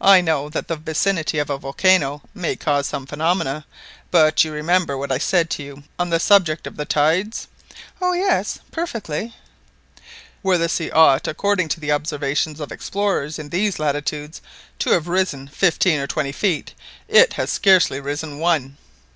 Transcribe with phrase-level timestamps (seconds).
[0.00, 3.64] I know that the vicinity of a volcano may cause some phenomena;
[4.10, 7.46] but you remember what I said to you on the subject of the tides?"
[8.00, 9.36] "Oh yes, perfectly."
[10.42, 14.40] "Where the sea ought according to the observations of explorers in these latitudes,
[14.80, 16.74] to have risen fifteen or twenty feet,
[17.06, 18.76] it has scarcely risen one